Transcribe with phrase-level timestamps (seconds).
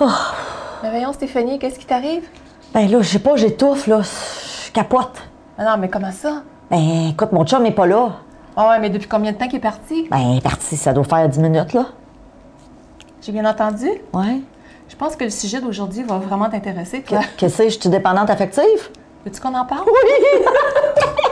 [0.00, 2.28] Mais voyons, Stéphanie, qu'est-ce qui t'arrive?
[2.72, 4.00] Ben là, je sais pas, j'étouffe, là.
[4.02, 5.22] Je capote.
[5.58, 6.42] Ah non, mais comment ça?
[6.70, 8.10] Ben, écoute, mon chum est pas là.
[8.56, 10.06] Ah ouais, mais depuis combien de temps qu'il est parti?
[10.10, 11.86] Ben, il est parti, ça doit faire 10 minutes, là.
[13.22, 13.88] J'ai bien entendu.
[14.12, 14.40] Ouais.
[14.88, 17.20] Je pense que le sujet d'aujourd'hui va vraiment t'intéresser, toi.
[17.36, 17.70] Qu'est-ce que c'est?
[17.70, 18.90] Je suis dépendante affective?
[19.24, 19.86] Veux-tu qu'on en parle?
[19.86, 20.44] Oui!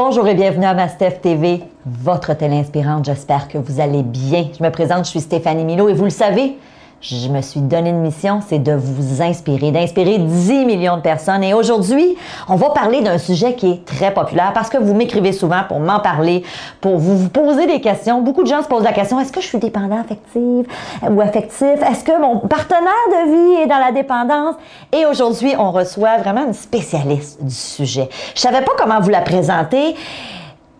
[0.00, 3.04] Bonjour et bienvenue à Mastef TV, votre télé inspirante.
[3.04, 4.48] J'espère que vous allez bien.
[4.56, 6.56] Je me présente, je suis Stéphanie Milo et vous le savez,
[7.00, 11.44] je me suis donné une mission, c'est de vous inspirer, d'inspirer 10 millions de personnes.
[11.44, 12.16] Et aujourd'hui,
[12.48, 15.78] on va parler d'un sujet qui est très populaire parce que vous m'écrivez souvent pour
[15.78, 16.42] m'en parler,
[16.80, 18.20] pour vous, poser des questions.
[18.22, 20.66] Beaucoup de gens se posent la question, est-ce que je suis dépendant affective
[21.08, 21.62] ou affectif?
[21.88, 24.56] Est-ce que mon partenaire de vie est dans la dépendance?
[24.92, 28.08] Et aujourd'hui, on reçoit vraiment une spécialiste du sujet.
[28.34, 29.94] Je savais pas comment vous la présenter.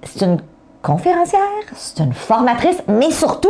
[0.03, 0.39] C'est une
[0.83, 1.41] conférencière,
[1.75, 3.49] c'est une formatrice, mais surtout,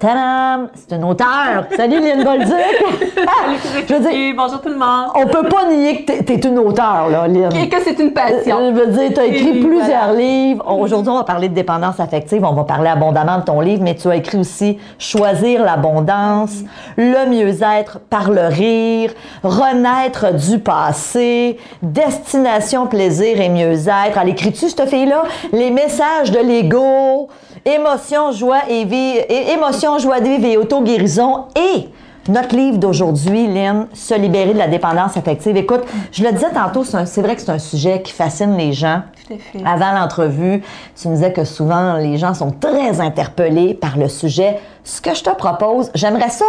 [0.00, 0.70] Tadam!
[0.74, 1.66] C'est une auteure.
[1.76, 2.48] Salut Lynn Bolduc!
[3.86, 5.10] je veux dire, bonjour tout le monde.
[5.14, 7.54] On peut pas nier que t'es es une auteure, là, Lynn.
[7.54, 8.74] Et que c'est une passion.
[8.74, 10.64] Je veux dire, tu as écrit plusieurs livres.
[10.72, 12.42] Aujourd'hui, on va parler de dépendance affective.
[12.42, 16.62] On va parler abondamment de ton livre, mais tu as écrit aussi Choisir l'abondance,
[16.96, 19.12] le mieux-être par le rire,
[19.42, 24.18] Renaître du passé, Destination plaisir et mieux-être.
[24.22, 25.24] Elle écrit-tu, cette fille-là?
[25.52, 27.28] Les messages de l'ego.
[27.66, 29.18] Émotion, joie et vie,
[29.52, 31.46] émotion, joie de vivre et auto-guérison.
[31.56, 31.88] Et
[32.28, 35.56] notre livre d'aujourd'hui, Lynn, Se libérer de la dépendance affective.
[35.56, 35.82] Écoute,
[36.12, 39.02] je le disais tantôt, c'est vrai que c'est un sujet qui fascine les gens.
[39.26, 39.64] Tout à fait.
[39.66, 40.62] Avant l'entrevue,
[41.00, 44.58] tu me disais que souvent, les gens sont très interpellés par le sujet.
[44.84, 46.44] Ce que je te propose, j'aimerais ça,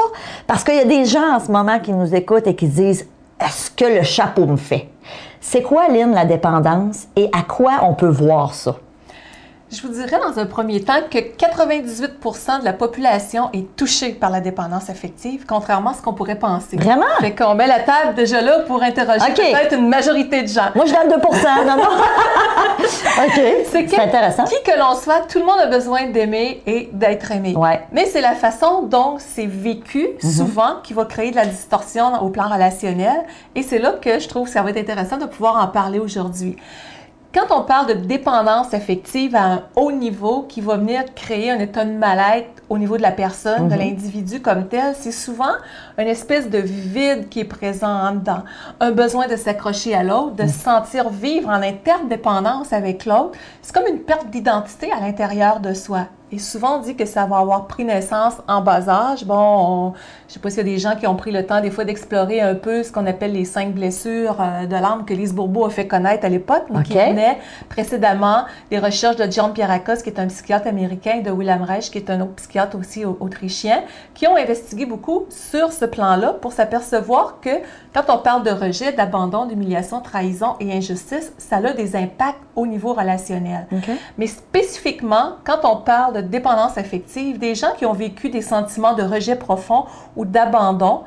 [0.45, 3.07] parce qu'il y a des gens en ce moment qui nous écoutent et qui disent,
[3.39, 4.89] est-ce que le chapeau me fait?
[5.39, 8.75] C'est quoi, Lynn, la dépendance et à quoi on peut voir ça?
[9.71, 14.29] Je vous dirais dans un premier temps que 98% de la population est touchée par
[14.29, 16.75] la dépendance affective, contrairement à ce qu'on pourrait penser.
[16.75, 17.05] Vraiment?
[17.21, 20.71] Fait qu'on met la table déjà là pour interroger peut-être une majorité de gens.
[20.75, 21.15] Moi, je donne 2
[21.65, 21.83] non, non.
[22.83, 23.41] OK.
[23.71, 24.43] C'est intéressant.
[24.43, 27.55] Qui que l'on soit, tout le monde a besoin d'aimer et d'être aimé.
[27.55, 27.81] Ouais.
[27.93, 30.31] Mais c'est la façon dont c'est vécu, mhm.
[30.31, 33.21] souvent, qui va créer de la distorsion au plan relationnel.
[33.55, 35.99] Et c'est là que je trouve que ça va être intéressant de pouvoir en parler
[35.99, 36.57] aujourd'hui.
[37.33, 41.59] Quand on parle de dépendance affective à un haut niveau qui va venir créer un
[41.59, 43.79] état de mal-être au niveau de la personne, de mhm.
[43.79, 45.53] l'individu comme tel, c'est souvent
[45.97, 48.43] une espèce de vide qui est présent en dedans.
[48.81, 53.37] Un besoin de s'accrocher à l'autre, de se sentir vivre en interdépendance avec l'autre.
[53.61, 56.07] C'est comme une perte d'identité à l'intérieur de soi.
[56.33, 59.25] Et souvent, on dit que ça va avoir pris naissance en bas âge.
[59.25, 59.93] Bon,
[60.31, 61.71] je ne sais pas s'il y a des gens qui ont pris le temps des
[61.71, 65.33] fois d'explorer un peu ce qu'on appelle les cinq blessures euh, de l'âme que Lise
[65.33, 67.37] Bourbeau a fait connaître à l'époque, mais qui venaient
[67.67, 71.91] précédemment des recherches de John Pierrakos, qui est un psychiatre américain, et de William Reich,
[71.91, 73.83] qui est un autre psychiatre aussi autrichien,
[74.13, 77.49] qui ont investigué beaucoup sur ce plan-là pour s'apercevoir que
[77.93, 82.65] quand on parle de rejet, d'abandon, d'humiliation, trahison et injustice, ça a des impacts au
[82.65, 83.67] niveau relationnel.
[84.17, 88.93] Mais spécifiquement, quand on parle de dépendance affective, des gens qui ont vécu des sentiments
[88.93, 91.01] de rejet profond ou d'abandon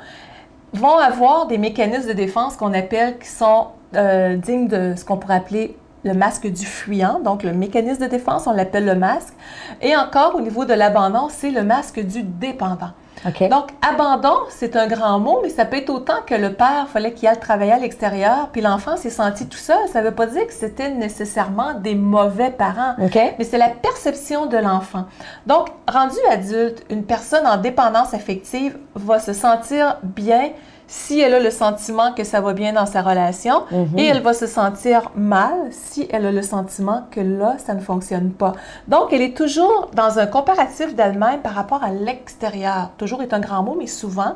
[0.73, 5.17] vont avoir des mécanismes de défense qu'on appelle, qui sont euh, dignes de ce qu'on
[5.17, 9.35] pourrait appeler le masque du fuyant, donc le mécanisme de défense, on l'appelle le masque.
[9.81, 12.91] Et encore au niveau de l'abandon, c'est le masque du dépendant.
[13.25, 17.13] Donc, abandon, c'est un grand mot, mais ça peut être autant que le père fallait
[17.13, 19.79] qu'il aille travailler à l'extérieur, puis l'enfant s'est senti tout seul.
[19.93, 24.47] Ça ne veut pas dire que c'était nécessairement des mauvais parents, mais c'est la perception
[24.47, 25.07] de l'enfant.
[25.47, 30.51] Donc, rendu adulte, une personne en dépendance affective va se sentir bien
[30.87, 33.99] si elle a le sentiment que ça va bien dans sa relation mhm.
[33.99, 37.81] et elle va se sentir mal si elle a le sentiment que là, ça ne
[37.81, 38.53] fonctionne pas.
[38.89, 42.91] Donc, elle est toujours dans un comparatif d'elle-même par rapport à l'extérieur.
[42.99, 44.35] Toujours est un grand mot, mais souvent.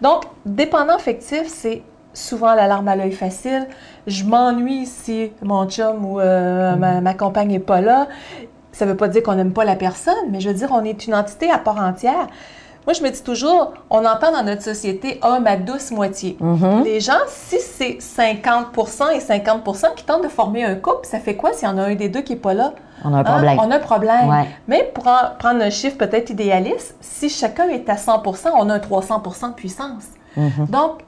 [0.00, 1.82] Donc, dépendant affectif, c'est
[2.12, 3.66] souvent l'alarme à l'œil facile.
[4.06, 8.08] Je m'ennuie si mon chum ou euh, ma, ma, compagne n'est pas là.
[8.72, 10.84] Ça ne veut pas dire qu'on n'aime pas la personne, mais je veux dire, on
[10.84, 12.26] est une entité à part entière.
[12.90, 16.36] Moi, je me dis toujours, on entend dans notre société homme à douce moitié.
[16.40, 16.82] Mm-hmm.
[16.82, 21.36] Les gens, si c'est 50% et 50% qui tentent de former un couple, ça fait
[21.36, 22.72] quoi s'il y en a un des deux qui n'est pas là?
[23.04, 23.58] On a un problème.
[23.60, 23.62] Hein?
[23.64, 24.46] On a un problème.
[24.66, 28.78] Mais pour prendre un chiffre peut-être idéaliste, si chacun est à 100% on a un
[28.78, 30.06] 300% de puissance.
[30.36, 30.68] Mm-hmm.
[30.68, 31.04] Donc,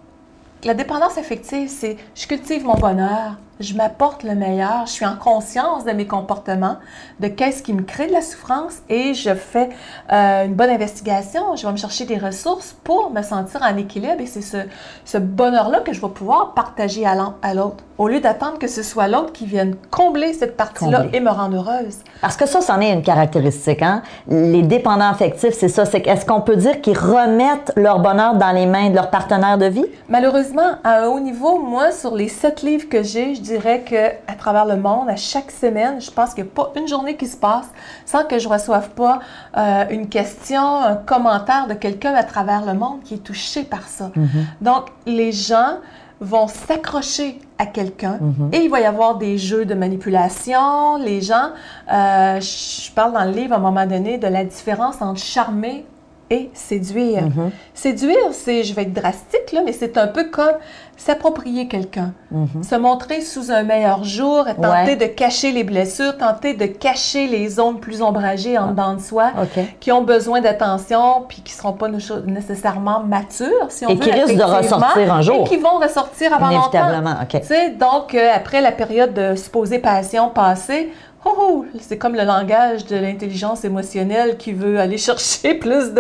[0.62, 5.17] la dépendance affective, c'est je cultive mon bonheur, je m'apporte le meilleur, je suis en
[5.17, 6.76] conscience de mes comportements,
[7.20, 9.70] de qu'est-ce qui me crée de la souffrance et je fais
[10.12, 14.20] euh, une bonne investigation, je vais me chercher des ressources pour me sentir en équilibre
[14.20, 14.59] et c'est ce,
[15.05, 19.06] ce bonheur-là que je vais pouvoir partager à l'autre au lieu d'attendre que ce soit
[19.06, 21.99] l'autre qui vienne combler cette partie-là et me rendre heureuse.
[22.20, 23.81] Parce que ça, c'en est une caractéristique.
[23.81, 24.03] Hein?
[24.26, 25.85] Les dépendants affectifs, c'est ça.
[25.85, 29.56] C'est est-ce qu'on peut dire qu'ils remettent leur bonheur dans les mains de leur partenaire
[29.56, 29.87] de vie?
[30.09, 34.10] Malheureusement, à un haut niveau, moi, sur les sept livres que j'ai, je dirais que
[34.31, 37.16] à travers le monde, à chaque semaine, je pense qu'il n'y a pas une journée
[37.16, 37.66] qui se passe
[38.04, 39.20] sans que je ne reçoive pas
[39.56, 43.87] euh, une question, un commentaire de quelqu'un à travers le monde qui est touché par
[43.88, 44.10] ça.
[44.16, 44.64] Mm-hmm.
[44.64, 45.78] Donc, les gens
[46.22, 48.50] vont s'accrocher à quelqu'un mhm.
[48.52, 50.96] et il va y avoir des jeux de manipulation.
[50.96, 51.50] Les gens,
[51.93, 55.84] euh, je parle dans le livre à un moment donné de la différence entre charmer
[56.32, 57.23] et séduire.
[57.23, 57.50] Mhm.
[57.75, 60.56] Séduire, c'est, je vais être drastique, là, mais c'est un peu comme
[60.96, 62.62] s'approprier quelqu'un, mhm.
[62.62, 67.49] se montrer sous un meilleur jour, tenter de cacher les blessures, tenter de cacher les
[67.49, 69.32] zones plus ombragées en dedans de soi,
[69.81, 71.88] qui ont besoin d'attention, puis qui ne seront pas
[72.26, 74.00] nécessairement matures, si on et veut.
[74.00, 75.44] Et qui risquent de ressortir un jour.
[75.44, 77.38] Et qui vont ressortir avant Inévitablement, longtemps.
[77.38, 77.78] OK.
[77.78, 80.93] donc, euh, après la période de supposée passion passée,
[81.25, 85.93] Oh, oh, c'est comme le langage de l'intelligence émotionnelle qui veut aller chercher plus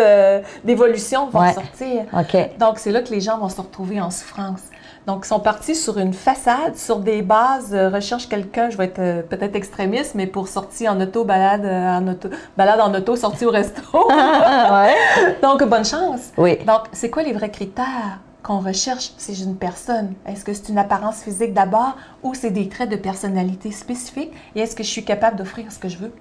[0.64, 2.04] d'évolution va sortir.
[2.58, 4.62] Donc, c'est là que les gens vont se retrouver en souffrance.
[5.06, 8.84] Donc, ils sont partis sur une façade, sur des bases, euh, recherche quelqu'un, je vais
[8.84, 12.94] être euh, peut-être extrémiste, mais pour sortir en auto, balade euh, en auto, balade en
[12.94, 13.82] auto, sortie au resto.
[15.42, 16.30] Donc, bonne chance.
[16.36, 16.58] Oui.
[16.64, 18.20] Donc, c'est quoi les vrais critères?
[18.42, 20.14] Qu'on recherche chez une personne?
[20.26, 24.32] Est-ce que c'est une apparence physique d'abord ou c'est des traits de personnalité spécifiques?
[24.54, 26.12] Et est-ce que je suis capable d'offrir ce que je veux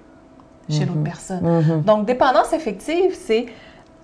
[0.68, 1.04] chez l'autre mhm.
[1.04, 1.42] personne?
[1.42, 1.82] Mhm.
[1.82, 3.46] Donc, dépendance affective, c'est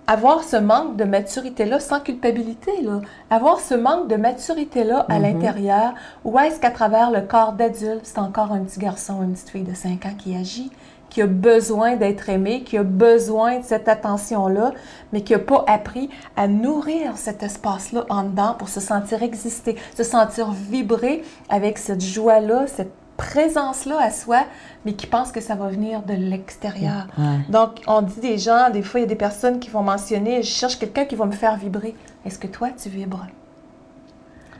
[0.07, 3.01] avoir ce manque de maturité-là sans culpabilité, là.
[3.29, 5.23] avoir ce manque de maturité-là à mhm.
[5.23, 5.93] l'intérieur,
[6.25, 9.49] ou est-ce qu'à travers le corps d'adulte, c'est encore un petit garçon ou une petite
[9.49, 10.71] fille de 5 ans qui agit?
[11.09, 14.73] Qui a besoin d'être aimé, qui a besoin de cette attention-là,
[15.11, 19.75] mais qui n'a pas appris à nourrir cet espace-là en dedans pour se sentir exister,
[19.95, 24.45] se sentir vibrer avec cette joie-là, cette présence-là à soi,
[24.85, 27.07] mais qui pense que ça va venir de l'extérieur.
[27.49, 30.41] Donc, on dit des gens, des fois, il y a des personnes qui vont mentionner,
[30.41, 31.95] je cherche quelqu'un qui va me faire vibrer.
[32.25, 33.27] Est-ce que toi, tu vibres?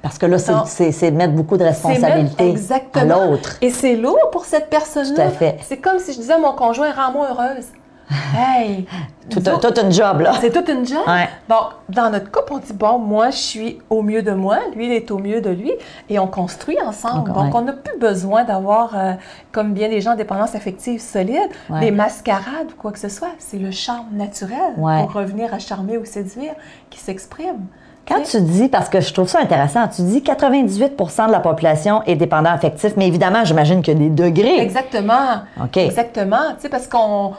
[0.01, 2.55] Parce que là, c'est mettre beaucoup de responsabilité
[2.93, 3.57] à l'autre.
[3.61, 5.15] Et c'est lourd pour cette personne-là.
[5.15, 5.57] Tout à fait.
[5.63, 7.65] C'est comme si je disais à mon conjoint, rends-moi heureuse.
[8.35, 8.87] Hey!
[9.29, 10.33] tout, un, job, là.
[10.41, 11.03] C'est tout une job.
[11.47, 14.87] Donc, dans notre couple, on dit, bon, moi, je suis au mieux de moi, lui,
[14.87, 15.71] il est au mieux de lui,
[16.09, 17.31] et on construit ensemble.
[17.31, 19.13] Donc, on n'a plus besoin d'avoir, euh,
[19.51, 21.49] comme bien des gens, dépendance affective solide,
[21.79, 23.29] des mascarades ou quoi que ce soit.
[23.37, 26.53] C'est le charme naturel pour revenir à charmer ou séduire
[26.89, 27.67] qui s'exprime.
[28.09, 32.01] Quand tu dis, parce que je trouve ça intéressant, tu dis 98% de la population
[32.07, 34.59] est dépendant affectif, mais évidemment, j'imagine qu'il y a des degrés.
[34.59, 35.43] Exactement.
[35.63, 35.77] OK.
[35.77, 36.53] Exactement.
[36.55, 37.33] Tu sais, parce qu'on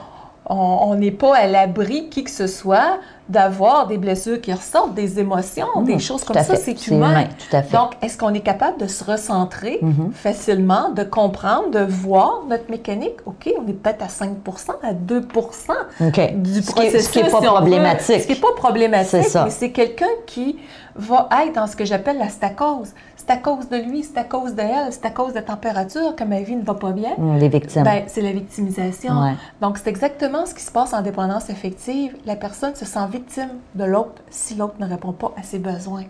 [0.45, 2.99] on n'est pas à l'abri, qui que ce soit,
[3.31, 6.55] d'avoir des blessures qui ressortent, des émotions, mmh, des choses comme ça.
[6.55, 7.23] C'est humain.
[7.23, 7.75] Tout à fait.
[7.75, 10.11] Donc, est-ce qu'on est capable de se recentrer mmh.
[10.13, 13.15] facilement, de comprendre, de voir notre mécanique?
[13.25, 17.05] OK, on est peut-être à 5% à 2% du processus.
[17.05, 18.21] Ce qui n'est pas problématique.
[18.21, 20.57] Ce qui n'est pas problématique, mais c'est quelqu'un qui
[20.95, 22.89] va être dans ce que j'appelle la stacose.
[23.21, 26.15] C'est à cause de lui, c'est à cause d'elle, c'est à cause de la température
[26.15, 27.11] que ma vie ne va pas bien.
[27.19, 27.83] Mmh, les victimes.
[27.83, 29.13] Ben, c'est la victimisation.
[29.61, 32.15] Donc, c'est exactement ce qui se passe en dépendance affective.
[32.25, 36.05] La personne se sent victime de l'autre si l'autre ne répond pas à ses besoins.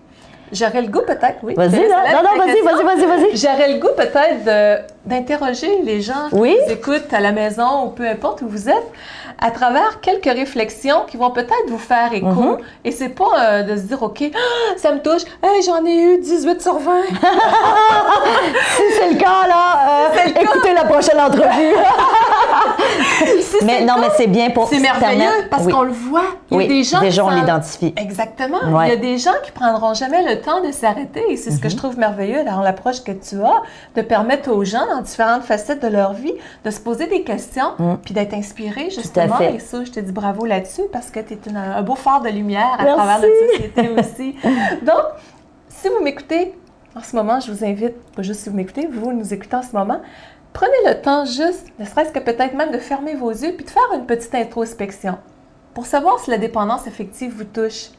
[0.53, 1.53] J'aurais le goût peut-être, oui.
[1.55, 3.37] Vas-y, non, non, vas-y, vas-y, vas-y, vas-y.
[3.37, 6.57] J'aurais le goût peut-être d'interroger les gens qui oui?
[6.65, 8.91] vous écoutent à la maison ou peu importe où vous êtes
[9.39, 12.27] à travers quelques réflexions qui vont peut-être vous faire écho.
[12.27, 12.57] Mhm.
[12.83, 14.23] Et c'est pas euh, de se dire, OK,
[14.77, 17.01] ça me touche, hey, j'en ai eu 18 sur 20.
[17.11, 21.75] si c'est le cas, là, euh, écoutez la prochaine entrevue.
[23.65, 26.23] mais non, mais c'est bien pour C'est merveilleux parce qu'on le voit.
[26.51, 27.09] Il y a des gens.
[27.11, 27.93] Gens, on l'identifie.
[27.97, 28.81] Exactement.
[28.83, 31.23] Il y a des gens qui prendront jamais le temps de s'arrêter.
[31.29, 31.79] Et c'est ce que je mhm.
[31.79, 33.61] trouve merveilleux dans l'approche que tu as,
[33.95, 37.73] de permettre aux gens, dans différentes facettes de leur vie, de se poser des questions
[37.77, 37.95] mm.
[38.03, 41.55] puis d'être inspirés, justement et ça, je te dis bravo là-dessus parce que tu es
[41.55, 44.35] un beau phare de lumière à travers notre société aussi.
[44.81, 45.03] Donc,
[45.69, 46.53] si vous m'écoutez
[46.95, 49.63] en ce moment, je vous invite, pas juste si vous m'écoutez, vous nous écoutez en
[49.63, 50.01] ce moment,
[50.53, 53.69] prenez le temps juste, ne serait-ce que peut-être même de fermer vos yeux puis de
[53.69, 55.17] faire une petite introspection
[55.73, 57.89] pour savoir si la dépendance affective vous touche.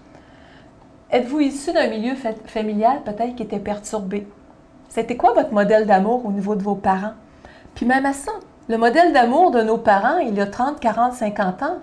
[1.10, 2.14] Êtes-vous issu d'un milieu
[2.46, 4.26] familial peut-être qui était perturbé?
[4.88, 7.14] C'était quoi votre modèle d'amour au niveau de vos parents?
[7.74, 8.32] Puis même à ça,
[8.68, 11.78] le modèle d'amour de nos parents, il y a 30, 40, 50 ans,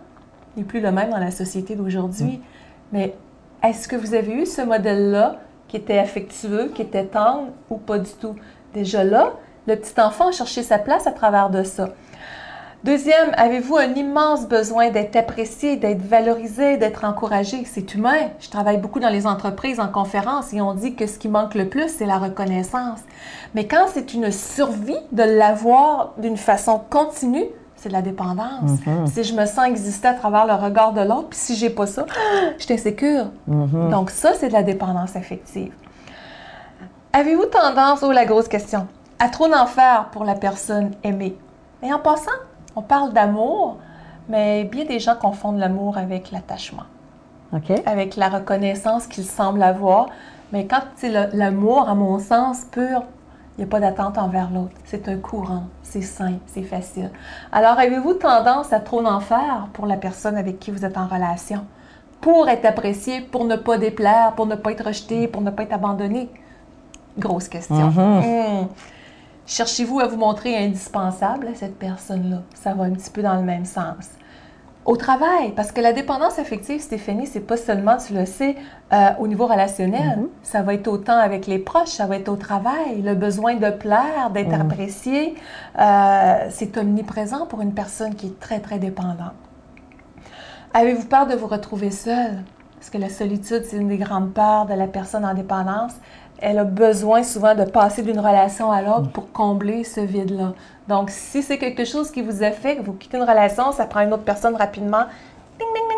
[0.56, 2.38] n'est plus le même dans la société d'aujourd'hui.
[2.38, 2.42] Mm.
[2.92, 3.16] Mais
[3.64, 8.00] est-ce que vous avez eu ce modèle-là qui était affectueux, qui était tendre ou pas
[8.00, 8.36] du tout?
[8.74, 9.34] Déjà là,
[9.68, 11.90] le petit enfant a cherché sa place à travers de ça.
[12.86, 17.66] Deuxième, avez-vous un immense besoin d'être apprécié, d'être valorisé, d'être encouragé?
[17.66, 18.30] C'est humain.
[18.40, 21.56] Je travaille beaucoup dans les entreprises, en conférence, et on dit que ce qui manque
[21.56, 23.00] le plus, c'est la reconnaissance.
[23.54, 28.80] Mais quand c'est une survie de l'avoir d'une façon continue, c'est de la dépendance.
[28.86, 29.08] Mhm.
[29.08, 31.86] Si je me sens exister à travers le regard de l'autre, puis si j'ai pas
[31.86, 32.06] ça,
[32.58, 33.26] je suis insécure.
[33.48, 33.90] Mhm.
[33.90, 35.74] Donc ça, c'est de la dépendance affective.
[37.12, 38.88] Avez-vous tendance, oh la grosse question,
[39.20, 41.38] à trop en faire pour la personne aimée?
[41.84, 42.32] Et en passant,
[42.76, 43.78] on parle d'amour,
[44.28, 46.84] mais bien des gens confondent l'amour avec l'attachement,
[47.54, 47.72] OK?
[47.86, 50.08] avec la reconnaissance qu'ils semblent avoir.
[50.52, 53.04] Mais quand c'est l'amour, à mon sens, pur,
[53.58, 54.74] il n'y a pas d'attente envers l'autre.
[54.86, 57.12] C'est un courant, c'est simple, c'est facile.
[57.52, 61.08] Alors, avez-vous tendance à trop en faire pour la personne avec qui vous êtes en
[61.08, 61.66] relation?
[62.22, 65.64] Pour être apprécié, pour ne pas déplaire, pour ne pas être rejeté, pour ne pas
[65.64, 66.30] être abandonné?
[67.18, 67.90] Grosse question.
[67.90, 68.68] Hmm.
[69.50, 72.44] Cherchez-vous à vous montrer indispensable à cette personne-là?
[72.54, 74.10] Ça va un petit peu dans le même sens.
[74.86, 78.56] Au travail, parce que la dépendance affective, Stéphanie, c'est pas seulement, tu le sais,
[78.94, 80.28] euh, au niveau relationnel.
[80.44, 83.02] Ça va être autant avec les proches, ça va être au travail.
[83.02, 85.34] Le besoin de plaire, d'être apprécié,
[85.80, 89.34] euh, c'est omniprésent pour une personne qui est très, très dépendante.
[90.76, 92.44] Avez-vous peur de vous retrouver seule?
[92.80, 95.94] Parce que la solitude, c'est une des grandes peurs de la personne en dépendance.
[96.42, 100.54] Elle a besoin souvent de passer d'une relation à l'autre pour combler ce vide-là.
[100.88, 104.14] Donc, si c'est quelque chose qui vous affecte, vous quittez une relation, ça prend une
[104.14, 105.04] autre personne rapidement.
[105.60, 105.98] Ding, ding, ding,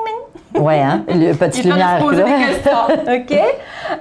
[0.54, 0.62] ding.
[0.64, 1.04] Ouais, hein?
[1.08, 2.00] Le petit Il faut lumière.
[2.00, 2.88] poser des questions.
[3.14, 3.40] OK?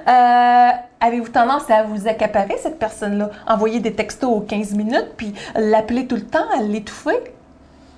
[0.07, 0.69] Euh,
[1.03, 3.29] Avez-vous tendance à vous accaparer, cette personne-là?
[3.47, 7.17] Envoyer des textos aux 15 minutes, puis l'appeler tout le temps, à l'étouffer?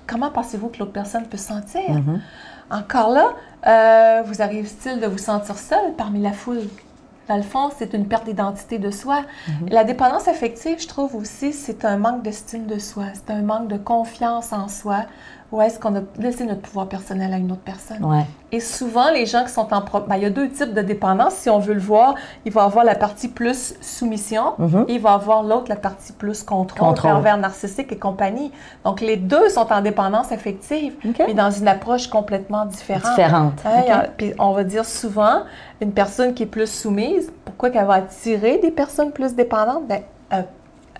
[0.06, 1.82] Comment pensez-vous que l'autre personne peut se sentir?
[1.90, 2.20] Mhm.
[2.70, 3.32] Encore là,
[3.66, 6.62] euh, vous arrive-t-il de vous sentir seul parmi la foule?
[7.28, 9.22] Dans le fond, c'est une perte d'identité de soi.
[9.68, 13.06] La dépendance affective, je trouve aussi, c'est un manque d'estime de soi.
[13.14, 15.06] C'est un manque de confiance en soi.
[15.54, 18.04] Ou est-ce qu'on a laissé notre pouvoir personnel à une autre personne?
[18.04, 18.24] Ouais.
[18.50, 19.80] Et souvent, les gens qui sont en...
[20.08, 21.34] Ben, il y a deux types de dépendance.
[21.34, 24.86] Si on veut le voir, il va avoir la partie plus soumission Mhm.
[24.88, 27.08] et il va avoir l'autre, la partie plus contrôle, Contrôle.
[27.12, 28.50] pervers narcissique et compagnie.
[28.84, 33.04] Donc, les deux sont en dépendance affective, mais dans une approche complètement différente.
[33.14, 33.54] Différente.
[33.64, 35.42] Hein, a- puis on va dire souvent,
[35.80, 39.86] une personne qui est plus soumise, pourquoi qu'elle va attirer des personnes plus dépendantes?
[39.86, 40.42] Ben, euh,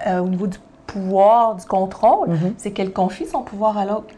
[0.06, 2.54] euh, au niveau du pouvoir, du contrôle, Mhm.
[2.56, 4.14] c'est qu'elle confie son pouvoir à l'autre.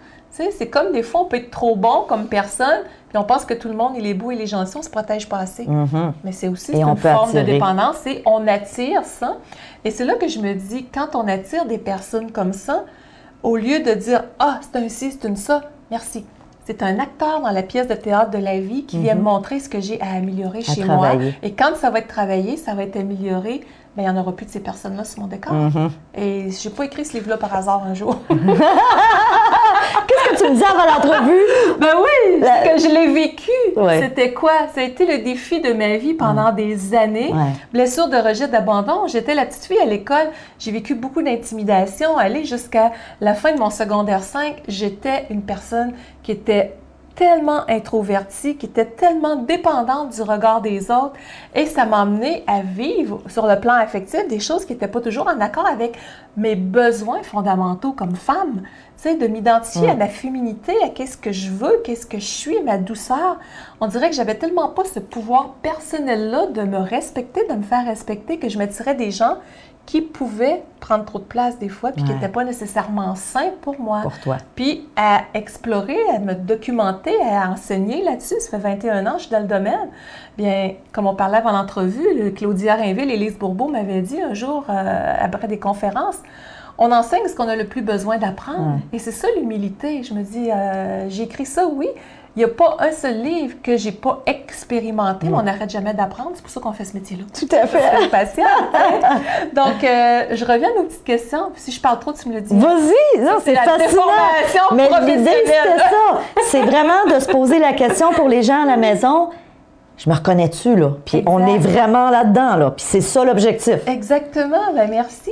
[0.58, 3.54] C'est comme des fois, on peut être trop bon comme personne, puis on pense que
[3.54, 5.66] tout le monde, il est beau, il est gentil, on se protège pas assez.
[5.66, 6.12] Mhm.
[6.24, 7.44] Mais c'est aussi Et on une forme attirer.
[7.44, 9.36] de dépendance, c'est on attire ça.
[9.84, 12.84] Et c'est là que je me dis, quand on attire des personnes comme ça,
[13.42, 16.24] au lieu de dire Ah, c'est un ci, c'est une ça, merci.
[16.64, 19.60] C'est un acteur dans la pièce de théâtre de la vie qui vient me montrer
[19.60, 21.18] ce que j'ai à améliorer À chez travailler.
[21.30, 21.32] moi.
[21.44, 23.60] Et quand ça va être travaillé, ça va être amélioré,
[23.96, 25.52] ben, il n'y en aura plus de ces personnes-là sur mon décor.
[25.52, 25.90] Mhm.
[26.16, 28.16] Et je n'ai pas écrit ce livre-là par hasard un jour.
[30.30, 31.40] Que tu me dis avant l'entrevue?
[31.78, 33.50] Ben oui, La- que je l'ai vécu.
[33.76, 34.00] Ouais.
[34.02, 34.52] C'était quoi?
[34.74, 37.32] Ça a été le défi de ma vie pendant des années.
[37.32, 37.52] Ouais.
[37.72, 39.06] Blessure de rejet, d'abandon.
[39.06, 40.28] J'étais la petite fille à l'école.
[40.58, 42.16] J'ai vécu beaucoup d'intimidation.
[42.16, 45.92] Aller jusqu'à la fin de mon secondaire 5, j'étais une personne
[46.22, 46.74] qui était
[47.14, 51.14] tellement introvertie, qui était tellement dépendante du regard des autres.
[51.54, 55.00] Et ça m'a amené à vivre sur le plan affectif des choses qui n'étaient pas
[55.00, 55.96] toujours en accord avec
[56.36, 58.62] mes besoins fondamentaux comme femme.
[58.96, 62.24] Tu sais, de m'identifier à ma féminité, à qu'est-ce que je veux, qu'est-ce que je
[62.24, 63.38] suis, ma douceur.
[63.80, 67.84] On dirait que j'avais tellement pas ce pouvoir personnel-là de me respecter, de me faire
[67.84, 69.36] respecter, que je m'attirais des gens
[69.86, 73.80] qui pouvaient prendre trop de place des fois, puis qui n'étaient pas nécessairement sains pour
[73.80, 74.02] moi.
[74.02, 74.36] Pour toi.
[74.56, 78.34] Puis à explorer, à me documenter, à enseigner là-dessus.
[78.40, 79.88] Ça fait 21 ans que je suis dans le domaine.
[80.38, 84.34] Bien, comme on parlait avant l'entrevue, le Claudia Rainville et Lise Bourbeau m'avaient dit un
[84.34, 86.18] jour, euh, après des conférences,
[86.78, 88.74] on enseigne ce qu'on a le plus besoin d'apprendre.
[88.74, 88.80] Ouais.
[88.92, 90.02] Et c'est ça l'humilité.
[90.02, 91.88] Je me dis, euh, j'ai écrit ça, oui.
[92.36, 95.94] Il n'y a pas un seul livre que j'ai pas expérimenté, mais on n'arrête jamais
[95.94, 96.32] d'apprendre.
[96.34, 97.24] C'est pour ça qu'on fait ce métier-là.
[97.32, 97.80] Tout à fait.
[98.02, 98.44] C'est patient.
[98.74, 99.20] hein?
[99.54, 101.50] Donc, euh, je reviens à nos petites questions.
[101.54, 102.54] Si je parle trop, tu me le dis.
[102.54, 103.20] Vas-y!
[103.22, 104.02] Non, c'est fascinant!
[104.74, 106.20] Mais l'idée, c'était ça.
[106.50, 109.30] C'est vraiment de se poser la question pour les gens à la maison.
[109.96, 110.90] Je me reconnais-tu, là?
[111.04, 112.70] Puis on est vraiment là-dedans, là.
[112.70, 113.78] Puis c'est ça l'objectif.
[113.86, 115.30] Exactement, ben merci.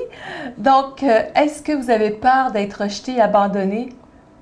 [0.57, 3.91] Donc, euh, est-ce que vous avez peur d'être rejeté, abandonné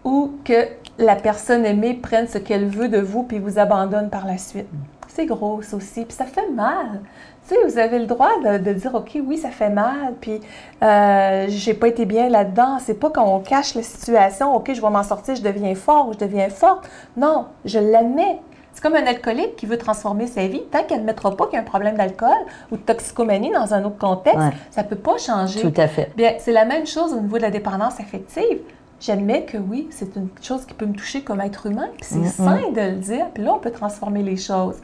[0.04, 4.26] ou que la personne aimée prenne ce qu'elle veut de vous puis vous abandonne par
[4.26, 4.68] la suite?
[5.08, 7.00] C'est gros, ça aussi, puis ça fait mal.
[7.48, 10.40] Tu sais, vous avez le droit de, de dire, OK, oui, ça fait mal, puis
[10.82, 12.78] euh, j'ai pas été bien là-dedans.
[12.78, 16.12] C'est pas qu'on cache la situation, OK, je vais m'en sortir, je deviens fort ou
[16.12, 16.88] je deviens forte.
[17.16, 18.40] Non, je l'admets.
[18.82, 20.62] C'est comme un alcoolique qui veut transformer sa vie.
[20.72, 22.34] Tant qu'elle ne mettra pas qu'il y a un problème d'alcool
[22.72, 24.50] ou de toxicomanie dans un autre contexte, Ouais.
[24.72, 25.60] ça ne peut pas changer.
[25.60, 26.10] Tout à fait.
[26.16, 28.58] Bien, c'est la même chose au niveau de la dépendance affective.
[29.00, 32.24] J'admets que oui, c'est une chose qui peut me toucher comme être humain, puis c'est
[32.24, 34.76] sain de le dire, puis là, on peut transformer les choses.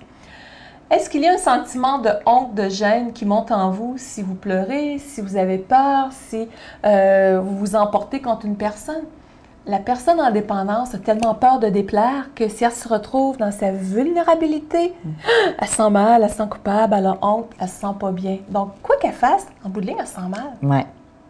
[0.90, 4.22] Est-ce qu'il y a un sentiment de honte, de gêne qui monte en vous si
[4.22, 6.48] vous pleurez, si vous avez peur, si
[6.86, 9.02] euh, vous vous emportez contre une personne?
[9.70, 13.50] La personne en dépendance a tellement peur de déplaire que si elle se retrouve dans
[13.52, 14.94] sa vulnérabilité,
[15.60, 18.10] elle se sent mal, elle se sent coupable, elle a honte, elle se sent pas
[18.10, 18.38] bien.
[18.48, 20.52] Donc, quoi qu'elle fasse, en bout de ligne, elle se sent mal.
[20.62, 20.86] Ouais.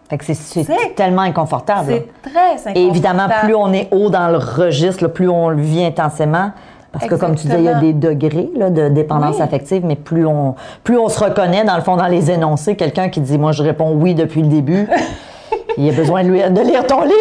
[0.09, 1.87] Fait que c'est- tellement inconfortable.
[1.89, 2.79] C'est très inconfortable.
[2.79, 6.53] Et évidemment, plus on est haut dans le registre, là, plus on le vit intensément.
[6.93, 9.43] Parce que, comme tu disais, il y a des degrés là, de dépendance Oui.
[9.43, 10.55] affective, mais plus on,
[10.85, 13.63] plus on se reconnaît, dans le fond, dans les énoncés, quelqu'un qui dit Moi, je
[13.63, 14.89] réponds oui depuis le début,
[15.79, 17.15] il a besoin de, lui- de lire ton livre.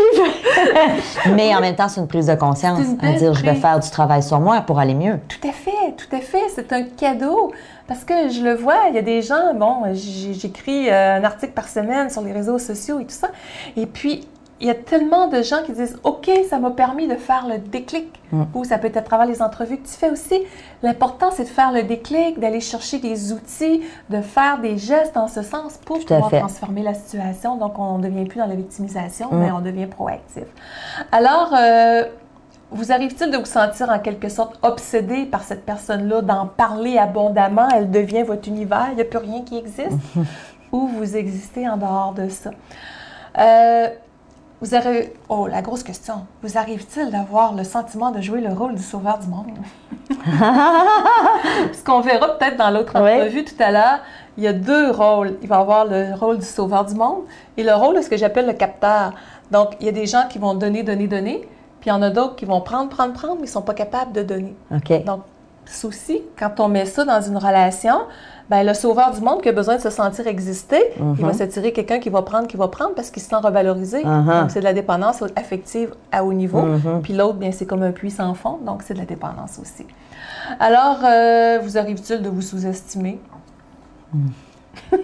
[1.35, 3.89] mais en même temps, c'est une prise de conscience à dire Je vais faire du
[3.89, 5.19] travail sur moi pour aller mieux.
[5.27, 6.43] Tout à fait, tout à fait.
[6.53, 7.51] C'est un cadeau.
[7.87, 11.53] Parce que je le vois, il y a des gens, bon, j'écris euh, un article
[11.53, 13.29] par semaine sur les réseaux sociaux et tout ça.
[13.77, 14.27] Et puis,
[14.59, 17.59] il y a tellement de gens qui disent OK, ça m'a permis de faire le
[17.59, 18.07] déclic.
[18.31, 18.43] Mm.
[18.55, 20.41] Ou ça peut être à travers les entrevues que tu fais aussi.
[20.83, 25.27] L'important, c'est de faire le déclic, d'aller chercher des outils, de faire des gestes en
[25.27, 26.39] ce sens pour pouvoir fait.
[26.39, 27.55] transformer la situation.
[27.57, 29.39] Donc, on ne devient plus dans la victimisation, Mm.
[29.39, 30.43] mais on devient proactif.
[31.11, 32.03] Alors, euh,
[32.71, 37.69] vous arrive-t-il de vous sentir en quelque sorte obsédé par cette personne-là, d'en parler abondamment,
[37.69, 39.91] elle devient votre univers, il n'y a plus rien qui existe,
[40.73, 42.49] ou vous existez en dehors de ça?
[43.37, 43.87] Euh,
[44.61, 45.13] vous avez...
[45.29, 46.25] Oh, la grosse question.
[46.41, 49.45] Vous arrive-t-il d'avoir le sentiment de jouer le rôle du sauveur du monde?
[51.73, 53.13] Ce qu'on verra peut-être dans l'autre Oui.
[53.21, 53.99] entrevue tout à l'heure,
[54.37, 55.37] il y a deux rôles.
[55.41, 57.23] Il va y avoir le rôle du sauveur du monde
[57.55, 59.13] et le rôle de ce que j'appelle le capteur.
[59.51, 61.47] Donc, il y a des gens qui vont donner, donner, donner,
[61.79, 63.61] puis il y en a d'autres qui vont prendre, prendre, prendre, mais ils ne sont
[63.61, 64.55] pas capables de donner.
[64.73, 65.03] OK.
[65.05, 65.21] Donc,
[65.65, 68.01] souci, quand on met ça dans une relation,
[68.49, 70.81] ben, le sauveur du monde qui a besoin de se sentir exister,
[71.17, 74.05] il va s'attirer quelqu'un qui va prendre, qui va prendre parce qu'il se sent revalorisé.
[74.05, 74.25] Mhm.
[74.25, 76.61] Donc, c'est de la dépendance affective à haut niveau.
[76.61, 77.01] Mhm.
[77.01, 79.85] Puis l'autre, bien, c'est comme un puits sans fond, donc c'est de la dépendance aussi.
[80.59, 83.19] Alors, euh, vous arrive-t-il de vous sous-estimer?
[84.91, 84.97] de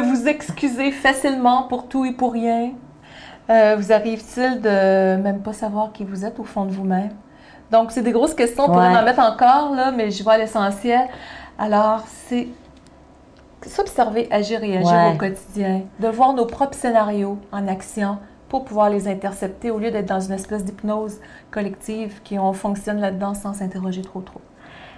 [0.00, 2.70] vous excuser facilement pour tout et pour rien?
[3.50, 7.10] Euh, vous arrive-t-il de même pas savoir qui vous êtes au fond de vous-même?
[7.72, 11.02] Donc, c'est des grosses questions, on pourrait en mettre encore, là, mais je vois l'essentiel.
[11.58, 12.48] Alors, c'est
[13.66, 15.12] s'observer, agir et agir Ouais.
[15.14, 19.90] au quotidien, de voir nos propres scénarios en action pour pouvoir les intercepter au lieu
[19.90, 21.18] d'être dans une espèce d'hypnose
[21.50, 24.40] collective qui on fonctionne là-dedans sans s'interroger trop trop.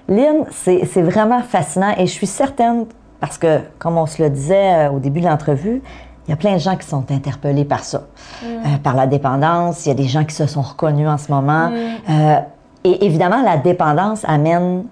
[0.09, 2.87] Lynn, c'est c'est vraiment fascinant et je suis certaine,
[3.21, 5.83] parce que, comme on se le disait euh, au début de l'entrevue,
[6.27, 8.03] il y a plein de gens qui sont interpellés par ça,
[8.43, 8.47] Mm.
[8.47, 9.85] euh, par la dépendance.
[9.87, 11.69] Il y a des gens qui se sont reconnus en ce moment.
[11.71, 11.75] Mm.
[12.11, 12.37] Euh,
[12.85, 14.85] et évidemment, la dépendance amène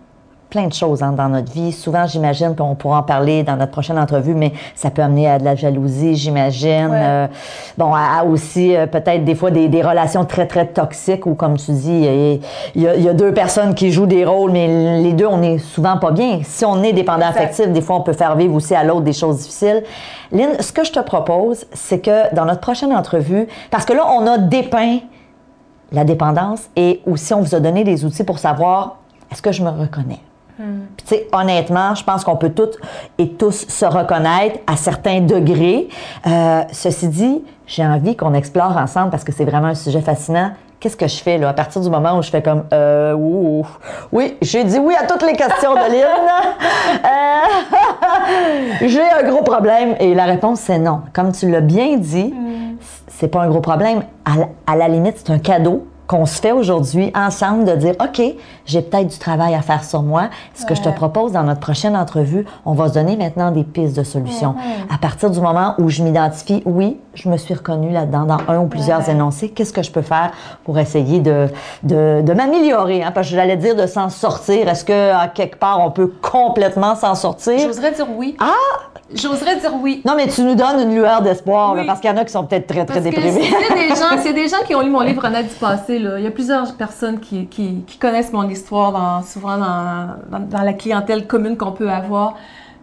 [0.48, 1.70] plein de choses hein, dans notre vie.
[1.70, 5.38] Souvent, j'imagine qu'on pourra en parler dans notre prochaine entrevue, mais ça peut amener à
[5.38, 6.88] de la jalousie, j'imagine.
[6.90, 7.00] Ouais.
[7.00, 7.26] Euh,
[7.78, 11.34] bon, à, à aussi euh, peut-être des fois des, des relations très, très toxiques où,
[11.34, 12.04] comme tu dis,
[12.74, 15.40] il y, a- y y deux personnes qui jouent des rôles, mais les deux, on
[15.40, 16.40] est souvent pas bien.
[16.42, 17.38] Si on est dépendant Exact.
[17.42, 19.84] affectif, des fois, on peut faire vivre aussi à l'autre des choses difficiles.
[20.32, 24.02] Lynn, ce que je te propose, c'est que dans notre prochaine entrevue, parce que là,
[24.18, 24.98] on a dépeint
[25.92, 28.98] la dépendance et aussi on vous a donné des outils pour savoir
[29.30, 30.20] est-ce que je me reconnais?
[30.96, 32.76] Puis, tu sais, honnêtement, je pense qu'on peut toutes
[33.18, 35.88] et tous se reconnaître à certains degrés.
[36.26, 40.50] Euh, ceci dit, j'ai envie qu'on explore ensemble parce que c'est vraiment un sujet fascinant.
[40.78, 43.60] Qu'est-ce que je fais là, à partir du moment où je fais comme euh, ouh,
[43.60, 43.66] ouh.
[44.12, 46.04] oui, j'ai dit oui à toutes les questions de Lynn.
[46.90, 51.02] Euh, j'ai un gros problème et la réponse c'est non.
[51.12, 52.34] Comme tu l'as bien dit,
[53.20, 54.02] c'est pas un gros problème.
[54.24, 57.94] À, la- à la limite, c'est un cadeau qu'on se fait aujourd'hui ensemble de dire
[58.02, 58.20] OK,
[58.66, 60.22] j'ai peut-être du travail à faire sur moi.
[60.54, 63.62] Ce que je te propose dans notre prochaine entrevue, on va se donner maintenant des
[63.62, 64.56] pistes de solutions.
[64.92, 68.58] À partir du moment où je m'identifie, oui, je me suis reconnue là-dedans dans un
[68.58, 69.12] ou plusieurs Ouais.
[69.12, 70.32] énoncés, qu'est-ce que je peux faire
[70.64, 71.46] pour essayer de,
[71.84, 73.04] de, de m'améliorer?
[73.04, 73.12] hein?
[73.14, 74.68] Parce que j'allais dire de s'en sortir.
[74.68, 77.56] Est-ce qu'à quelque part, on peut complètement s'en sortir?
[77.60, 78.36] J'oserais dire oui.
[78.40, 78.46] Ah!
[79.14, 80.02] J'oserais dire oui.
[80.04, 81.84] Non, mais tu nous donnes une lueur d'espoir, Oui.
[81.86, 83.50] parce qu'il y en a qui sont peut-être très, très Parce déprimés.
[83.70, 86.28] a des des gens qui ont lu mon livre Renate du passé, là, il y
[86.28, 90.72] a plusieurs personnes qui, qui- qui connaissent mon histoire, dans, souvent dans, dans- dans la
[90.72, 92.34] clientèle commune qu'on peut avoir.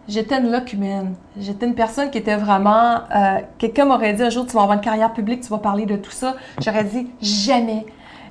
[0.06, 1.14] J'étais une locumène.
[1.38, 2.94] J'étais une personne qui était vraiment...
[3.14, 5.84] euh, Quelqu'un m'aurait dit un jour, tu vas avoir une carrière publique, tu vas parler
[5.86, 6.34] de tout ça.
[6.62, 7.84] J'aurais dit jamais.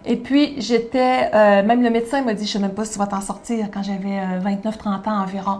[0.06, 1.30] Et puis, j'étais...
[1.34, 3.68] euh, même le médecin m'a dit, je sais même pas si tu vas t'en sortir
[3.72, 5.58] quand j'avais 29-30 ans environ.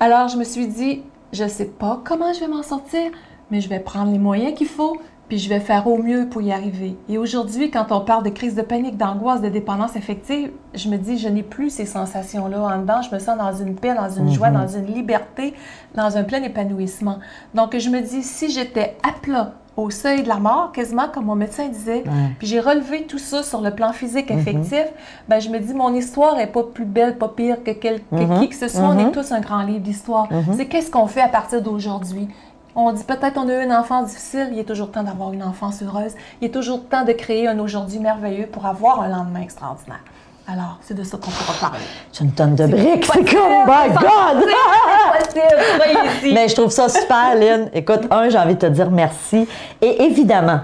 [0.00, 3.10] Alors, je me suis dit, je sais pas comment je vais m'en sortir,
[3.50, 5.00] mais je vais prendre les moyens qu'il faut,
[5.32, 6.94] puis je vais faire au mieux pour y arriver.
[7.08, 10.98] Et aujourd'hui, quand on parle de crise de panique, d'angoisse, de dépendance affective, je me
[10.98, 13.00] dis, je n'ai plus ces sensations-là en dedans.
[13.00, 15.54] Je me sens dans une paix, dans une joie, dans une liberté,
[15.94, 17.18] dans un plein épanouissement.
[17.54, 21.24] Donc, je me dis, si j'étais à plat, au seuil de la mort, quasiment comme
[21.24, 22.04] mon médecin disait,
[22.38, 24.84] puis j'ai relevé tout ça sur le plan physique, affectif,
[25.30, 28.54] ben, je me dis, mon histoire est pas plus belle, pas pire que, qui que
[28.54, 28.82] ce soit.
[28.82, 30.28] On est tous un grand livre d'histoire.
[30.58, 32.28] C'est qu'est-ce qu'on fait à partir d'aujourd'hui?
[32.74, 35.42] On dit peut-être on a eu un enfant difficile, il est toujours temps d'avoir une
[35.42, 36.12] enfance heureuse.
[36.40, 40.00] Il est toujours temps de créer un aujourd'hui merveilleux pour avoir un lendemain extraordinaire.
[40.48, 41.84] Alors, c'est de ça qu'on pourra parler.
[42.10, 44.44] C'est une tonne de briques, c'est comme, my God!
[46.32, 47.70] Mais je trouve ça super, Lynn.
[47.72, 49.46] Écoute, un, j'ai envie de te dire merci.
[49.80, 50.62] Et évidemment,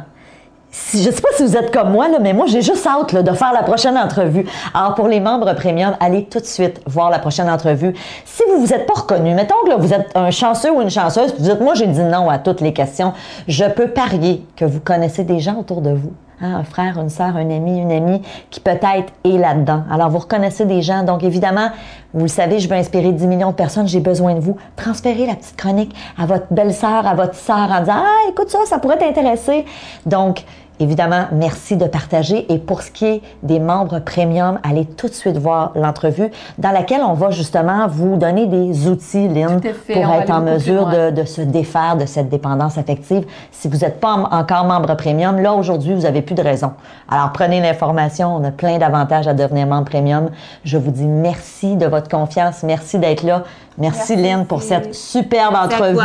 [0.93, 3.15] je ne sais pas si vous êtes comme moi, là, mais moi, j'ai juste hâte
[3.15, 4.47] de faire la prochaine entrevue.
[4.75, 7.95] Alors, pour les membres premium, allez tout de suite voir la prochaine entrevue.
[8.25, 11.35] Si vous vous êtes pas reconnu, mettons que vous êtes un chanceux ou une chanceuse,
[11.39, 13.13] vous dites, moi, j'ai dit non à toutes les questions,
[13.47, 16.13] je peux parier que vous connaissez des gens autour de vous.
[16.41, 19.83] Hein, un frère, une sœur, un ami, une amie qui peut-être est là-dedans.
[19.91, 21.03] Alors, vous reconnaissez des gens.
[21.03, 21.71] Donc, évidemment,
[22.15, 24.57] vous le savez, je veux inspirer 10 millions de personnes, j'ai besoin de vous.
[24.77, 28.59] Transférez la petite chronique à votre belle-sœur, à votre sœur en disant Ah, écoute ça,
[28.67, 29.65] ça pourrait t'intéresser.
[30.07, 30.45] Donc,
[30.81, 32.53] Évidemment, merci de partager.
[32.53, 36.71] Et pour ce qui est des membres premium, allez tout de suite voir l'entrevue dans
[36.71, 41.41] laquelle on va justement vous donner des outils, Lynn, pour être en mesure de, se
[41.41, 43.25] défaire de cette dépendance affective.
[43.51, 46.73] Si vous n'êtes pas encore membre premium, là, aujourd'hui, vous n'avez plus de raison.
[47.11, 48.37] Alors, prenez l'information.
[48.37, 50.31] On a plein d'avantages à devenir membre premium.
[50.65, 52.63] Je vous dis merci de votre confiance.
[52.63, 53.43] Merci d'être là.
[53.79, 55.99] Merci, Lynn, pour cette superbe entrevue.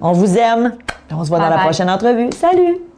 [0.00, 0.72] On vous aime.
[1.10, 2.30] On se voit dans la prochaine entrevue.
[2.32, 2.91] Salut!